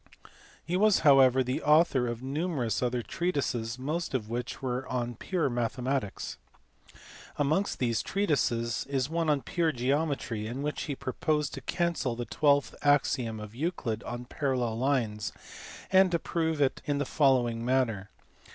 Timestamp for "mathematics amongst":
5.47-7.77